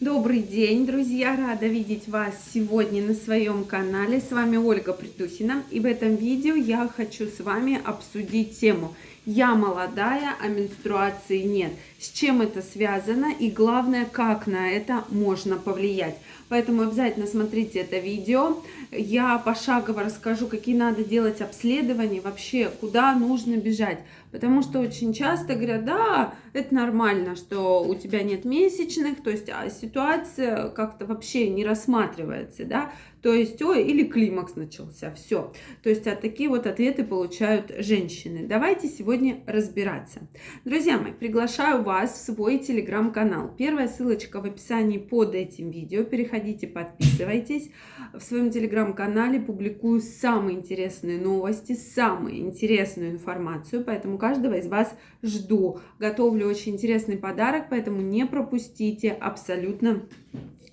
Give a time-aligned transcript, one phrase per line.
[0.00, 1.34] Добрый день, друзья!
[1.36, 4.20] Рада видеть вас сегодня на своем канале.
[4.20, 5.62] С вами Ольга Притухина.
[5.70, 8.94] И в этом видео я хочу с вами обсудить тему
[9.26, 11.72] «Я молодая, а менструации нет».
[11.98, 16.16] С чем это связано и главное, как на это можно повлиять.
[16.48, 18.58] Поэтому обязательно смотрите это видео.
[18.92, 23.98] Я пошагово расскажу, какие надо делать обследования, вообще куда нужно бежать.
[24.30, 29.48] Потому что очень часто говорят, да, это нормально, что у тебя нет месячных, то есть
[29.48, 32.92] а ситуация как-то вообще не рассматривается, да,
[33.26, 35.52] то есть, ой, или климакс начался, все.
[35.82, 38.46] То есть, а такие вот ответы получают женщины.
[38.46, 40.20] Давайте сегодня разбираться.
[40.64, 43.52] Друзья мои, приглашаю вас в свой телеграм-канал.
[43.58, 46.04] Первая ссылочка в описании под этим видео.
[46.04, 47.72] Переходите, подписывайтесь.
[48.14, 55.80] В своем телеграм-канале публикую самые интересные новости, самую интересную информацию, поэтому каждого из вас жду.
[55.98, 60.06] Готовлю очень интересный подарок, поэтому не пропустите абсолютно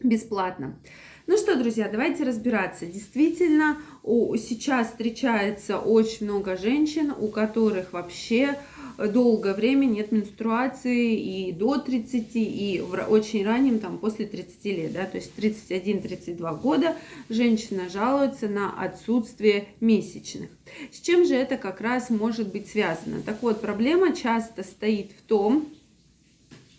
[0.03, 0.77] бесплатно.
[1.25, 2.85] Ну что, друзья, давайте разбираться.
[2.85, 8.59] Действительно, сейчас встречается очень много женщин, у которых вообще
[8.97, 14.91] долгое время нет менструации и до 30, и в очень раннем, там, после 30 лет,
[14.91, 16.97] да, то есть 31-32 года
[17.29, 20.49] женщина жалуется на отсутствие месячных.
[20.91, 23.21] С чем же это как раз может быть связано?
[23.21, 25.69] Так вот, проблема часто стоит в том,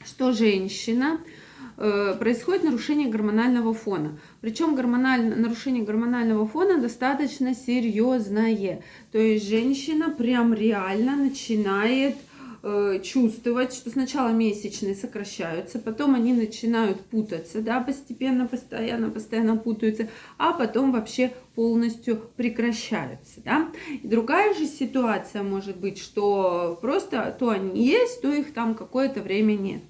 [0.04, 1.43] что женщина Э,
[1.76, 4.18] происходит нарушение гормонального фона.
[4.40, 5.24] Причем гормональ...
[5.38, 8.82] нарушение гормонального фона достаточно серьезное.
[9.12, 12.16] То есть женщина прям реально начинает
[12.62, 20.08] э, чувствовать, что сначала месячные сокращаются, потом они начинают путаться, да, постепенно, постоянно, постоянно путаются,
[20.38, 23.70] а потом вообще полностью прекращаются, да.
[24.02, 29.22] И другая же ситуация может быть, что просто то они есть, то их там какое-то
[29.22, 29.82] время нет.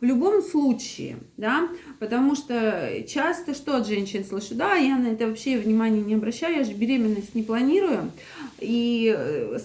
[0.00, 1.68] В любом случае, да,
[2.00, 6.58] потому что часто что от женщин слышу, да, я на это вообще внимания не обращаю,
[6.58, 8.10] я же беременность не планирую,
[8.58, 9.16] и,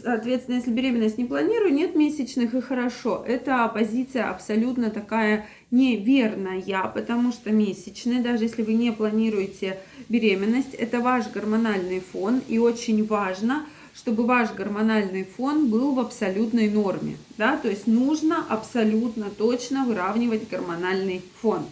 [0.03, 3.23] соответственно, если беременность не планирую, нет месячных и хорошо.
[3.27, 9.77] Это позиция абсолютно такая неверная, потому что месячные, даже если вы не планируете
[10.09, 13.65] беременность, это ваш гормональный фон, и очень важно–
[13.97, 17.17] чтобы ваш гормональный фон был в абсолютной норме.
[17.37, 17.57] Да?
[17.57, 21.65] То есть нужно абсолютно точно выравнивать гормональный фон.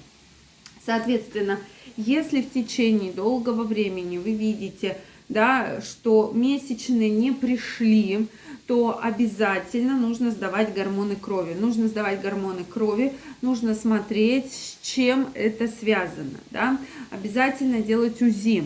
[0.83, 1.59] Соответственно,
[1.97, 4.97] если в течение долгого времени вы видите,
[5.29, 8.27] да, что месячные не пришли,
[8.67, 11.53] то обязательно нужно сдавать гормоны крови.
[11.53, 16.39] Нужно сдавать гормоны крови, нужно смотреть, с чем это связано.
[16.51, 16.79] Да?
[17.11, 18.63] Обязательно делать УЗИ.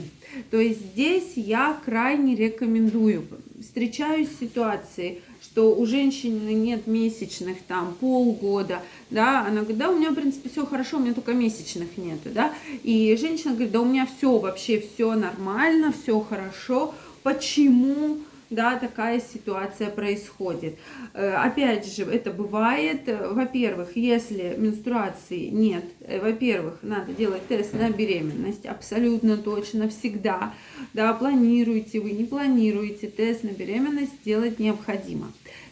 [0.51, 3.25] То есть здесь я крайне рекомендую
[3.59, 9.97] встречаюсь с ситуацией, что у женщины нет месячных там полгода, да, она говорит, да, у
[9.97, 13.81] меня, в принципе, все хорошо, у меня только месячных нету, да, и женщина говорит, да,
[13.81, 16.93] у меня все вообще, все нормально, все хорошо,
[17.23, 20.77] почему да, такая ситуация происходит.
[21.13, 27.89] Э, опять же, это бывает, во-первых, если менструации нет, э, во-первых, надо делать тест на
[27.89, 30.53] беременность, абсолютно точно, всегда,
[30.93, 35.31] да, планируете вы, не планируете, тест на беременность делать необходимо.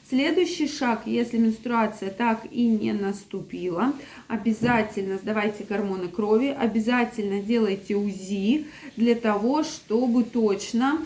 [0.09, 3.91] Следующий шаг, если менструация так и не наступила,
[4.29, 10.99] обязательно сдавайте гормоны крови, обязательно делайте УЗИ для того, чтобы точно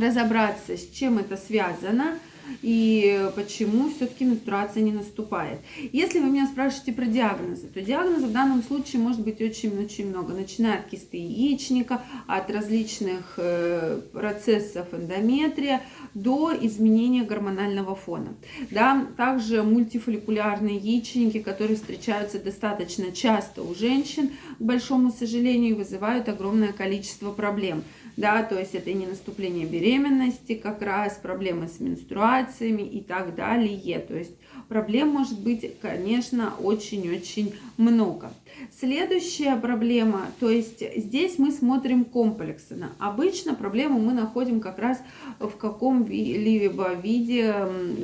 [0.00, 2.18] разобраться, с чем это связано
[2.62, 5.58] и почему все-таки менструация не наступает.
[5.92, 10.32] Если вы меня спрашиваете про диагнозы, то диагнозов в данном случае может быть очень-очень много,
[10.32, 15.82] начиная от кисты яичника, от различных э, процессов эндометрия
[16.14, 18.34] до изменения гормонального фона.
[18.70, 26.72] Да, также мультифолликулярные яичники, которые встречаются достаточно часто у женщин, к большому сожалению, вызывают огромное
[26.72, 27.82] количество проблем
[28.16, 33.98] да, то есть это не наступление беременности, как раз проблемы с менструациями и так далее.
[34.00, 34.32] То есть
[34.68, 38.32] проблем может быть, конечно, очень-очень много.
[38.78, 42.92] Следующая проблема, то есть здесь мы смотрим комплексно.
[42.98, 44.98] Обычно проблему мы находим как раз
[45.38, 47.54] в каком-либо виде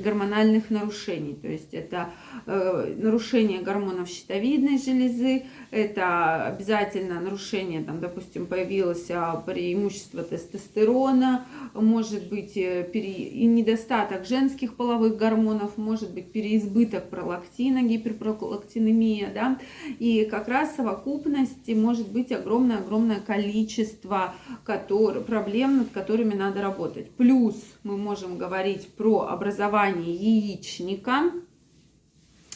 [0.04, 1.34] гормональных нарушений.
[1.34, 2.10] То есть это
[2.46, 12.28] э, нарушение гормонов щитовидной железы, это обязательно нарушение, там, допустим, появилось а, преимущество тестостерона, может
[12.28, 13.30] быть э, пере...
[13.46, 19.58] недостаток женских половых гормонов, может быть переизбыток пролактина, гиперпролактинемия, да,
[19.98, 24.34] и как раз совокупности может быть огромное-огромное количество
[24.64, 25.22] который...
[25.22, 27.10] проблем, над которыми надо работать.
[27.12, 31.32] Плюс мы можем говорить про образование яичника,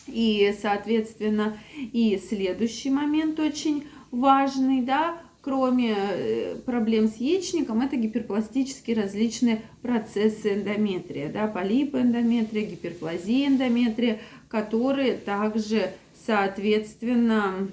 [0.06, 8.96] И, соответственно, и следующий момент очень важный, да, кроме э, проблем с яичником, это гиперпластические
[8.96, 15.92] различные процессы эндометрия, да, полипы эндометрия, гиперплазия эндометрия, которые также,
[16.26, 17.68] соответственно,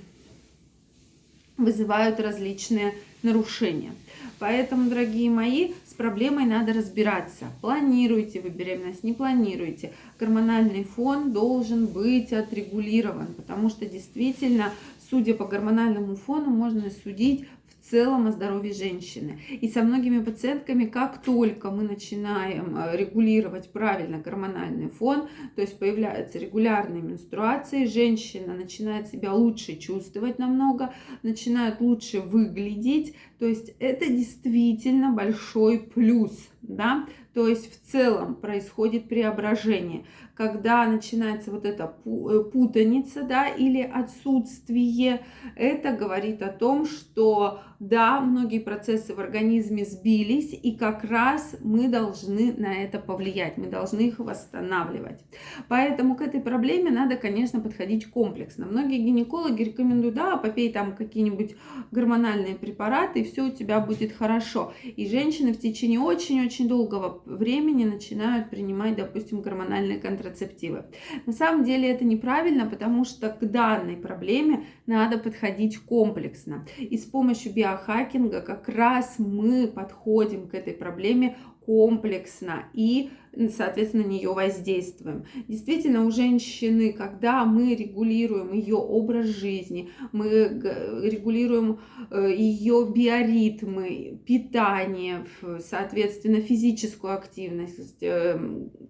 [1.58, 2.94] вызывают различные
[3.24, 3.94] нарушения.
[4.38, 7.46] Поэтому, дорогие мои, с проблемой надо разбираться.
[7.62, 9.94] Планируете вы беременность, не планируете.
[10.20, 14.74] Гормональный фон должен быть отрегулирован, потому что действительно,
[15.10, 17.48] судя по гормональному фону, можно судить
[17.84, 19.42] в целом о здоровье женщины.
[19.50, 25.78] И со многими пациентками, как только мы начинаем э, регулировать правильно гормональный фон, то есть
[25.80, 30.94] появляются регулярные менструации, женщина начинает себя лучше чувствовать намного,
[31.24, 39.10] начинает лучше выглядеть, то есть это действительно большой плюс, да, то есть в целом происходит
[39.10, 45.26] преображение, когда начинается вот эта э, путаница, да, или отсутствие,
[45.56, 51.90] это говорит о том, что да, многие процессы в организме сбились, и как раз мы
[51.90, 55.20] должны на это повлиять, мы должны их восстанавливать.
[55.68, 58.66] Поэтому к этой проблеме надо, конечно, подходить комплексно.
[58.66, 61.56] Многие гинекологи рекомендуют, да, попей там какие-нибудь
[61.92, 64.74] гормональные препараты, и все у тебя будет хорошо.
[64.84, 70.86] И женщины в течение очень-очень долгого времени начинают принимать, допустим, гормональные контрацептивы.
[71.26, 76.66] На самом деле это неправильно, потому что к данной проблеме надо подходить комплексно.
[76.78, 83.10] И с помощью биохакинга как раз мы подходим к этой проблеме комплексно и
[83.56, 85.26] соответственно, на нее воздействуем.
[85.48, 90.62] Действительно, у женщины, когда мы регулируем ее образ жизни, мы
[91.04, 91.80] регулируем
[92.12, 95.26] э, ее биоритмы, питание,
[95.60, 98.40] соответственно, физическую активность, э,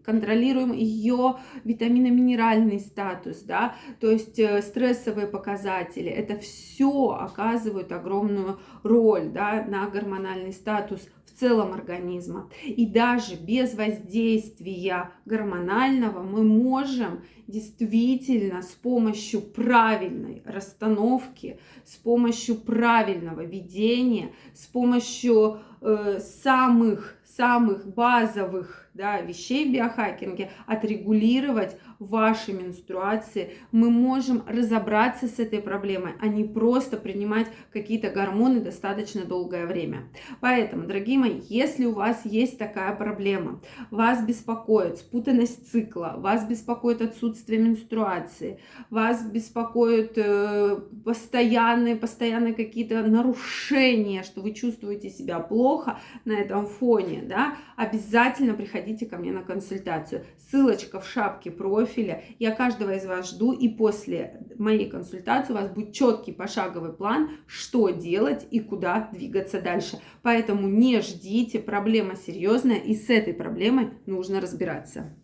[0.03, 9.29] контролируем ее витаминно-минеральный статус, да, то есть э, стрессовые показатели, это все оказывают огромную роль,
[9.29, 12.50] да, на гормональный статус в целом организма.
[12.63, 23.41] И даже без воздействия гормонального мы можем действительно с помощью правильной расстановки, с помощью правильного
[23.41, 33.53] ведения, с помощью э, самых самых базовых да, вещей в биохакинге, отрегулировать ваши менструации.
[33.71, 40.09] Мы можем разобраться с этой проблемой, а не просто принимать какие-то гормоны достаточно долгое время.
[40.41, 47.01] Поэтому, дорогие мои, если у вас есть такая проблема, вас беспокоит спутанность цикла, вас беспокоит
[47.01, 48.59] отсутствие менструации,
[48.89, 57.22] вас беспокоит э, постоянные, постоянные какие-то нарушения, что вы чувствуете себя плохо на этом фоне,
[57.23, 60.25] да, обязательно приходите ко мне на консультацию.
[60.37, 62.23] Ссылочка в шапке профиля.
[62.39, 67.31] Я каждого из вас жду, и после моей консультации у вас будет четкий пошаговый план,
[67.47, 69.99] что делать и куда двигаться дальше.
[70.21, 75.17] Поэтому не ждите, проблема серьезная, и с этой проблемой нужно разбираться.